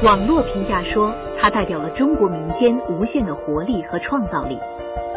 [0.00, 4.56] 网络评价说，他代表了中国民间无限的活力和创造力。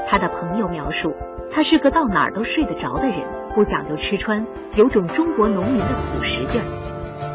[0.08, 1.14] 他的朋友描述，
[1.52, 3.20] 他是个到哪儿都睡得着的人，
[3.54, 6.66] 不讲究吃穿，有种中国农民的朴实劲儿。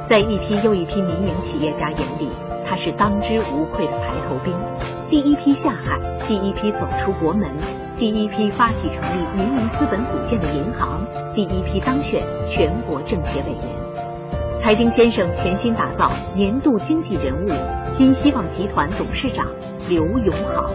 [0.09, 2.31] 在一批又一批民营企业家眼里，
[2.67, 4.53] 他是当之无愧的排头兵，
[5.09, 7.49] 第一批下海，第一批走出国门，
[7.97, 11.01] 第一批发起成立民营资本组建的银行，
[11.33, 14.06] 第一批当选全国政协委员。
[14.67, 17.49] 财经先生全新打造年度经济人物，
[17.85, 19.47] 新希望集团董事长
[19.89, 20.69] 刘永好。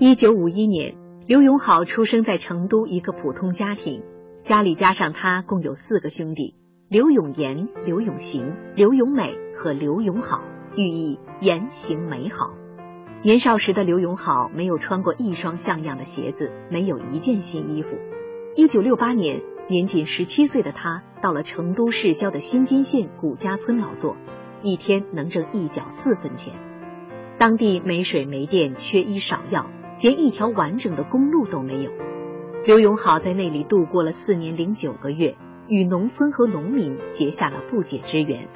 [0.00, 0.96] 一九五一年，
[1.28, 4.02] 刘永好出生在成都一个普通家庭，
[4.42, 6.56] 家里加上他共有四个兄弟：
[6.88, 10.42] 刘永言、刘永行、刘永美和刘永好，
[10.74, 12.50] 寓意言行美好。
[13.22, 17.94] 年少时的刘永好没有穿过一双像样的鞋子，没有一件新衣服。
[18.56, 19.53] 一九六八年。
[19.66, 24.14] 年仅十七岁的他到了成都市郊的新津县古家村劳作，
[24.62, 26.52] 一天能挣一角四分钱。
[27.38, 29.70] 当地没水没电，缺医少药，
[30.02, 31.90] 连一条完整的公路都没有。
[32.66, 38.48] 刘永好在那里度过了四年零九个月，与农村和农民结下了不解之缘，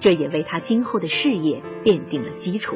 [0.00, 2.74] 这也为他今后的事业奠定了基础。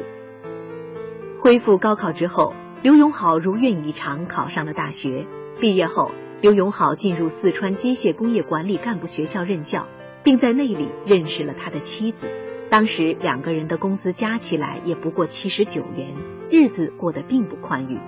[1.41, 5.27] 恢复高考之后，刘永好如愿以偿考上了大学，
[5.59, 6.11] 毕业后。
[6.41, 9.85] 刘永好进入四川机械工业管理干部学校任教，
[10.23, 12.27] 并在那里认识了他的妻子。
[12.71, 16.15] 当时两个人的工资加起来也不过七十九元，
[16.49, 17.99] 日子过得并不宽裕。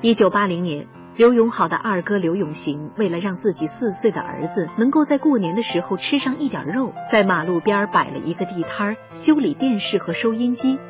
[0.00, 10.80] 一九八零年，刘永好的二哥刘永行为了让自己四岁的儿子能够在过年的时候吃上一点肉，在马路边摆了一个地摊修理电视和收音机。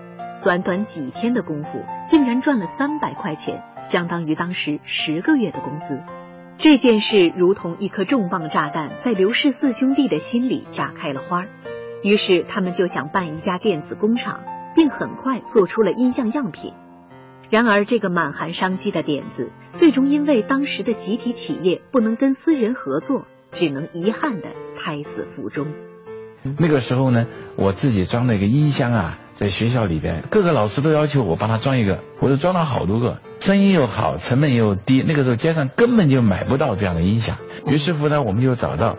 [0.43, 6.01] 短短几天的功夫，竟然赚了三百块钱，相当于当时十个月的工资。
[6.63, 11.45] 这件事如同一颗重磅炸弹，在刘氏四兄弟的心里炸开了花
[12.05, 14.45] 于是他们就想办一家电子工厂，
[14.77, 16.73] 并很快做出了音像样品。
[17.51, 25.67] 然而，这个满含商机的点子，最终因为当时的集体企业不能跟私人合作，只能遗憾的胎死腹中。
[26.61, 33.21] 那个时候呢，我自己装了一个音箱啊，在学校里边，各个老师都要求我帮他装一个，我都装了好多个。
[33.41, 37.39] 声音又好，成本又低，那个时候街上根本就买不到这样的音响。
[37.67, 38.97] 于是乎呢，我们就找到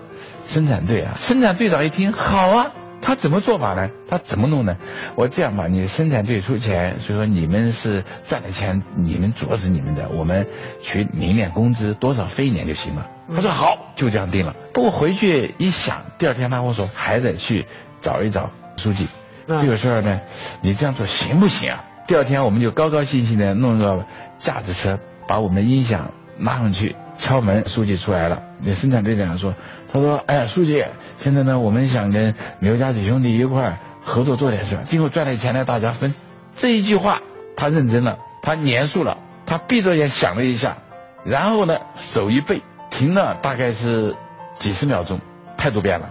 [0.48, 1.18] 生产队啊。
[1.20, 2.72] 生产队长一听，好啊，
[3.02, 3.90] 他怎么做法呢？
[4.10, 4.76] 他怎么弄呢？
[5.16, 10.46] 我这样吧，你生产队出钱，所以说你们是赚的钱，你们主要是你们的，我们
[10.82, 13.08] 取领点工资多少分一点就行了。
[13.34, 14.54] 他说好，就这样定了。
[14.74, 17.66] 不过回去一想，第二天他跟我说还得去
[18.02, 19.08] 找一找书记，
[19.48, 20.22] 这个事儿呢，
[20.62, 21.84] 你这样做行不行啊？
[22.08, 24.06] 第二天我们就高高兴兴的弄个
[24.38, 28.42] 架子车，把我们的音响拉上去，敲门，书记出来了。
[28.62, 29.54] 那生产队长说
[29.92, 30.84] ：“他说，哎呀，书记，
[31.20, 36.14] 现在呢，我们想跟刘家几兄弟一块合作做点事儿，今后赚点钱呢，大家分。”
[36.56, 37.22] 这一句话，
[37.56, 40.78] 他认真了，他严肃了，他闭着眼想了一下，
[41.24, 44.16] 然后呢，手一背，停了大概是
[44.60, 45.20] 几十秒钟，
[45.58, 46.10] 态度变了。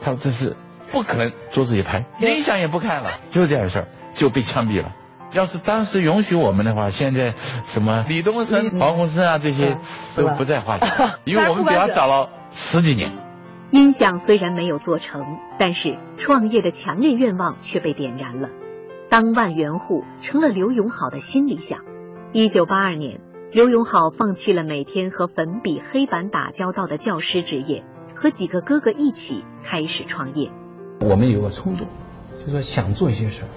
[0.00, 0.56] 他说：“这是
[0.92, 4.92] 不可能。”桌子一拍，音响也不看了，就这样事儿就被枪毙了。
[5.32, 9.78] 要是当时允许我们的话，现在什么李东生、黄鸿升啊这些
[10.14, 13.10] 都不在话下， 因为我们比他早了十几年。
[13.70, 15.24] 音响虽然没有做成，
[15.58, 18.50] 但是创业的强烈愿望却被点燃了。
[19.08, 21.80] 当万元户成了刘永好的新理想。
[22.34, 23.20] 一九八二年，
[23.50, 30.50] 刘永好放弃了每天和粉笔、黑板打交道的教师职业，和几个哥哥一起开始创业。
[31.02, 31.86] 我们有个冲动，
[32.38, 33.48] 就说想做一些事儿。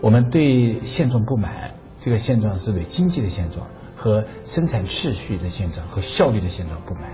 [0.00, 7.04] 我们对现状不满，这个现状是对经济的现状和生产秩序的现状和效率的现状不满，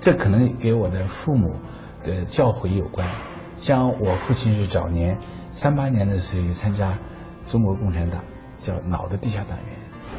[0.00, 1.54] 这可能给我的父母
[2.02, 3.08] 的教诲有关。
[3.56, 5.18] 像我父亲是早年
[5.50, 6.98] 三八年的时候参加
[7.46, 8.24] 中国共产党，
[8.58, 9.76] 叫老的地下党员。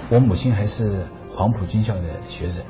[0.09, 2.63] 我母亲还是黄埔军校的学生，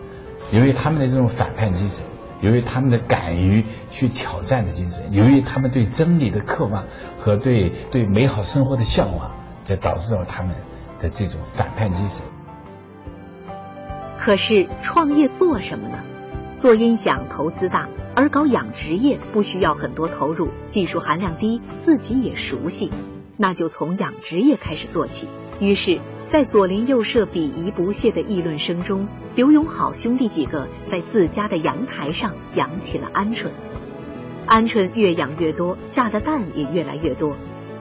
[0.51, 2.03] 由于他们的这种反叛精神。
[2.41, 6.85] 由于他们的敢于去挑战的精神，由于他们对真理的渴望
[7.19, 9.31] 和对对美好生活的向往，
[9.63, 10.55] 才导致了他们
[11.01, 12.25] 的这种反叛精神。
[14.19, 15.99] 可是创业做什么呢？
[16.59, 22.91] 做音响投资大，而搞养殖业不需要很多投入，技术含量低，自己也熟悉，
[23.35, 25.27] 那就从养殖业开始做起。
[25.59, 25.99] 于是。
[26.29, 33.47] 在左邻右舍鄙夷不屑的议论声中，刘永好兄弟几个在自家的阳台上养起了鹌鹑。
[34.45, 37.37] 鹌鹑越养越多，下的蛋也越来越多。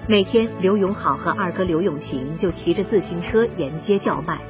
[0.09, 4.41] 每天，刘永好和二哥刘永行就骑着自行车沿街叫卖。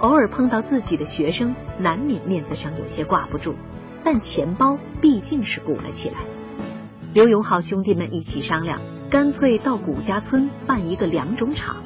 [0.00, 3.54] 偶尔碰到自己的学生，难免面子上有些挂不住，
[4.04, 6.16] 但钱包毕竟是鼓了起来。
[7.14, 8.78] 刘永好兄弟们一起商量，
[9.08, 11.76] 干脆到谷家村办一个良种厂。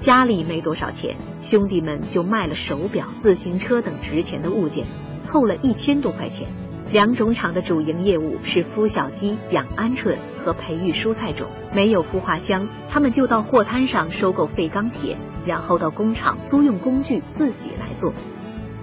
[0.00, 4.86] 家里没多少钱，兄弟们就卖了手表、自行车等值钱的物件，
[5.22, 6.48] 凑了一千多块钱。
[6.90, 11.48] 良种厂的主营业务是孵小鸡、养鹌鹑和培育蔬菜种。
[11.72, 18.12] 没有孵化箱，他们就到货摊上收购废钢铁，然后到工厂租用工具自己来做。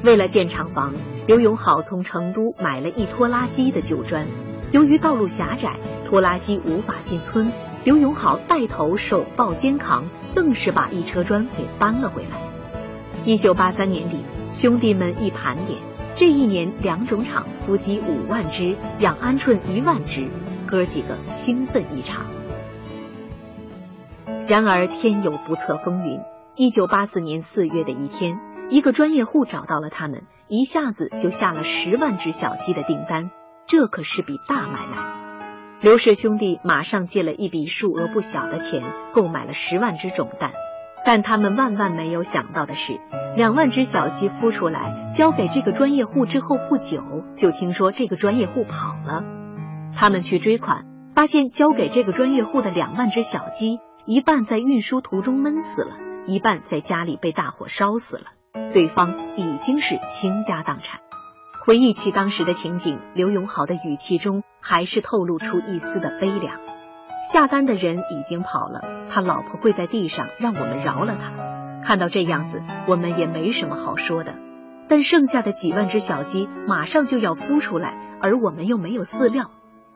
[0.04, 0.94] 为了建厂房，
[1.26, 4.28] 刘永好从成都买了一拖拉机的旧砖。
[4.72, 7.52] 由于道路狭窄，拖拉机无法进村，
[7.88, 10.04] 刘永好带头手抱肩扛，
[10.36, 12.38] 愣是把一车砖给搬了回来。
[13.24, 15.80] 一九八三年底，兄弟们一盘点，
[16.14, 20.28] 这一年两种厂孵鸡五万只，养鹌鹑一万只，
[20.70, 22.26] 哥几个兴奋异常。
[24.48, 26.20] 然而天有不测风云，
[26.56, 28.38] 一九八四年四月的一天。
[28.70, 33.32] 一个专业户找到了他们，一下子就下了十万只小鸡的订单，
[33.66, 35.27] 这可是笔大买卖。
[35.80, 38.84] 刘氏兄弟马上借了一笔数额不小的钱，
[39.14, 40.52] 购买了十万只种蛋。
[41.06, 43.00] 但他们万万没有想到的是，
[43.36, 47.04] 两万只小鸡孵出来，交给这个专业户之后不久，
[47.36, 49.24] 就听说这个专业户跑了。
[49.96, 50.86] 他们去追款，
[51.16, 55.92] 发现交给这个专业户的两万只小鸡，一半在运输途中闷死了，
[56.26, 58.24] 一半在家里被大火烧死了。
[58.74, 61.02] 对方已经是倾家荡产。
[61.68, 66.62] 回忆起当时的情景，刘永好的语气中还是透露出一丝的悲凉。
[67.30, 68.80] 下单的人已经跑了，
[69.10, 71.84] 他老婆跪在地上，让我们饶了他。
[71.84, 74.36] 看到这样子，我们也没什么好说的。
[74.88, 79.48] 但剩下的几万只小鸡马上就要孵出来，而我们又没有饲料。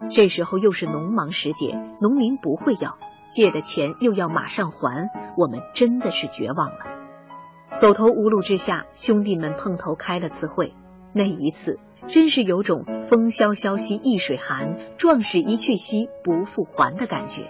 [0.09, 2.97] 这时候又是农忙时节，农民不会要
[3.29, 5.07] 借的钱又要马上还，
[5.37, 7.77] 我们真的是绝望了。
[7.77, 10.73] 走投无路之下，兄弟们碰头开了次会。
[11.13, 17.43] 那一次真是有种“风萧萧兮易水寒，壮士一去兮不复还”的感觉。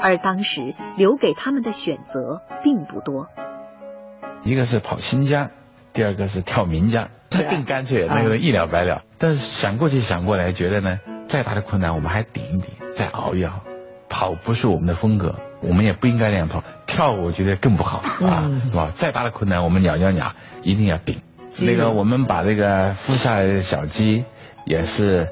[0.00, 3.28] 而当时留给他们的选择并不多，
[4.44, 5.50] 一个是跑新疆，
[5.92, 9.02] 第二个是跳名家，这更干脆，那个一了百了。
[9.18, 10.98] 但是想过去想过来，觉得呢，
[11.28, 12.64] 再大的困难我们还顶一顶，
[12.96, 13.60] 再熬一熬。
[14.08, 16.62] 跑不是我们的风格，我们也不应该那样跑。
[16.86, 18.92] 跳我觉得更不好啊，是吧？
[18.96, 21.20] 再大的困难，我们咬咬牙，一定要顶。
[21.60, 24.24] 那个我们把这个孵下来的小鸡，
[24.64, 25.28] 也是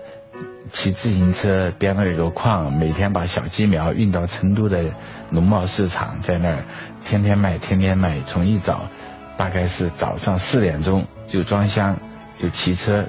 [0.73, 4.85] 骑自行车编了有个矿，每天把小鸡苗运到成都的
[5.31, 6.65] 农贸市场，在那儿
[7.05, 8.19] 天天卖，天天卖。
[8.27, 8.83] 从一早
[9.37, 11.97] 大概是早上四点钟就装箱，
[12.39, 13.05] 就骑车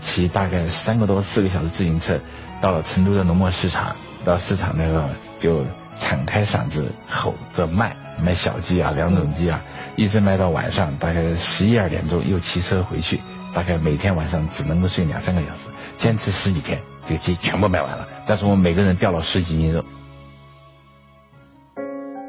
[0.00, 2.18] 骑大概三个多四个小时自行车，
[2.60, 3.94] 到了成都的农贸市场，
[4.24, 5.08] 到市场那个
[5.38, 5.64] 就。
[6.02, 9.64] 敞开嗓子吼着卖卖小鸡啊，两种鸡啊，
[9.96, 13.20] 一直卖到晚上大概十一二点钟，又骑车回去，
[13.54, 18.08] 大概每天晚上只能够睡两三个小时，坚持十几天，这个鸡全部卖完了。
[18.26, 19.84] 但是我们每个人掉了十几斤肉。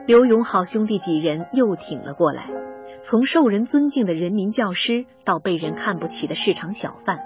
[0.08, 2.50] 刘永好兄弟几人又挺了过来，
[3.02, 7.20] 从受人尊敬的人民教师到被人看不起的市场小贩，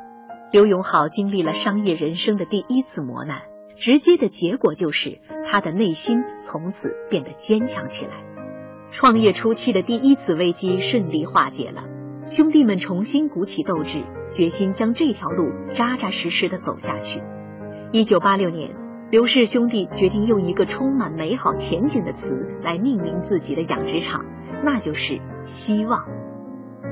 [0.52, 3.42] 刘永好经历了商业人生的第一次磨难。
[3.78, 8.35] 直接的结果就是他的内心从此变得坚强起来。
[8.96, 11.84] 创业初期的第一次危机顺利化解了，
[12.26, 17.22] 兄弟们重新鼓起斗志，决心将这条路扎扎实实的走下去。
[17.92, 18.74] 一九八六年，
[19.12, 24.24] 刘氏兄弟决定用一个充满美好前景的词来命名自己的养殖场，
[24.64, 26.06] 那就是希望。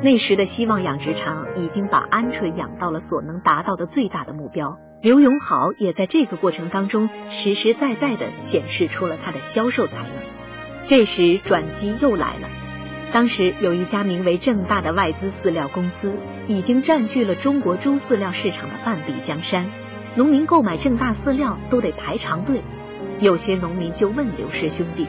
[0.03, 4.77] 那时的希望养殖场已经把鹌鹑养到了所能达到的最大的目标。
[5.01, 10.42] 刘永好也在这个过程当中实实在在的显示出了他的销售才能。
[10.85, 12.49] 这时转机又来了，
[13.11, 16.13] 当时有一家名为正大的外资饲料公司
[16.47, 19.69] 已经占据了中国猪饲料市场的半壁江山，
[20.15, 22.61] 农民购买正大饲料都得排长队。
[23.19, 25.07] 有些农民就问刘氏兄弟：“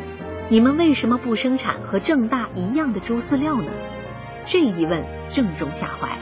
[0.48, 3.70] 你们为什么不生产和正大一样的猪饲料呢？”
[4.46, 6.16] 这一问正中下怀。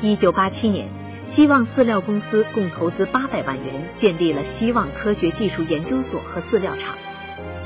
[0.00, 0.88] 一九八七年。
[1.22, 6.94] 希望饲料公司共投资八百万元，建立了希望科学技术研究所和饲料厂。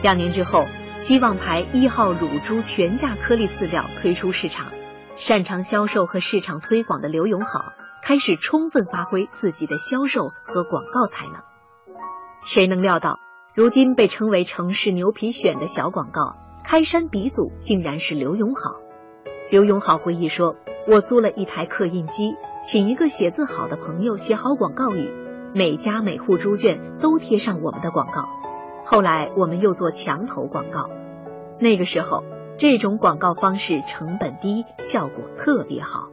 [0.02, 0.66] 两年之后，
[1.00, 4.66] 希望牌一号乳猪全价颗粒饲料推出市场。
[5.16, 11.36] 擅长销售和市场推广的刘永好开始充分发挥自己的销售和广告才能。
[12.44, 13.18] 谁能料到，
[13.54, 18.76] 如今被称为城市牛皮癣的小广告，开山鼻祖竟然是刘永好。
[19.50, 25.10] 刘永好回忆说：“我租了一台刻印机。”请一个写字好的朋友写好广告语，
[25.54, 28.28] 每家每户猪圈都贴上我们的广告。
[28.84, 30.90] 后来我们又做墙头广告，
[31.58, 32.24] 那个时候
[32.58, 36.08] 这种广告方式成本低，效果特别好。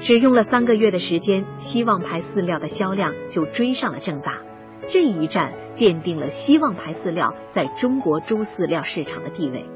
[0.00, 4.38] 只用了三个月的时间，希望牌饲料的销量就追上了正大。
[4.86, 9.66] 这一战奠定了希望牌饲料在中国猪饲料市场的地位。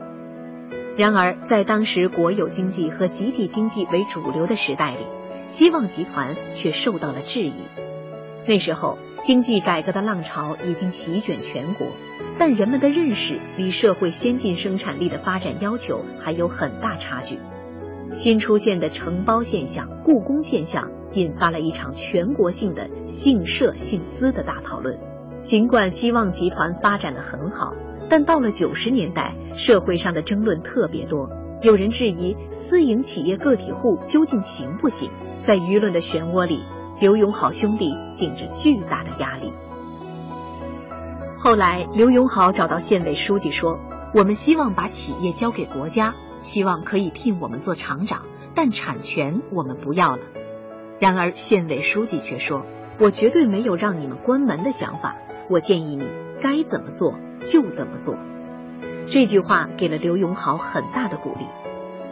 [0.97, 5.07] 然而，在当时国有经济和集体经济为主流的时代里，
[5.47, 7.55] 希望集团却受到了质疑。
[8.47, 11.87] 那时候，经济改革的浪潮已经席卷全国，
[12.39, 17.39] 但人们的认识与社会先进生产力的发展要求还有很大差距。
[18.13, 24.99] 新出现的承包现象、雇工现象，引发了一场全国性的姓社姓资的大讨论。
[25.43, 27.75] 尽管希望集团发展的很好。
[28.11, 31.31] 但到了九十年代，社会上的争论特别多，
[31.63, 35.11] 有人质疑私营企业个体户究竟行不行？
[35.41, 36.61] 在舆论的漩涡里，
[37.03, 39.53] 刘永好兄弟顶着巨大的压力。
[41.37, 43.81] 后来，刘永好找到县委书记说
[44.15, 48.23] ：“我们希望把企业交给国家，希望可以聘我们做厂长，
[48.55, 50.23] 但产权我们不要了。”
[51.01, 52.65] 然而，县委书记却说
[53.01, 55.17] ：“我绝对没有让你们关门的想法，
[55.51, 56.07] 我建议你
[56.41, 58.15] 该怎么做。”就怎么做，
[59.09, 61.47] 这句话给了刘永好很大的鼓励。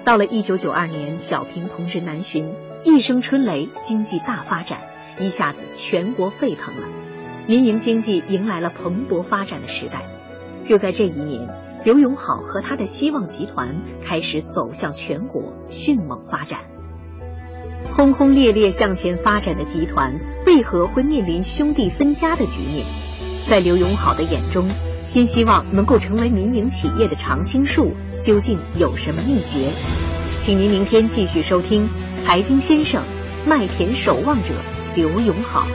[0.04, 2.52] 到了一九九二年，小平同志南巡，
[2.82, 4.80] 一声春雷，经济大发展，
[5.18, 6.88] 一下子全国沸腾了，
[7.46, 10.06] 民营经济迎来了蓬勃发展的时代。
[10.64, 11.46] 就在这一年，
[11.84, 16.60] 刘永好和他的希望集团开始走向全国，迅猛发展。
[17.90, 22.86] 轰轰烈烈向前发展的集团，为何会面临兄弟分家的局面？
[23.46, 24.66] 在刘永好的眼中。
[25.02, 29.68] 新希望能够成为民营企业的常青树，究竟有什么秘诀？
[30.38, 31.88] 请您明天继续收听
[32.24, 33.02] 《财经先生》，
[33.46, 34.54] 麦田守望者
[34.94, 35.66] 刘永好。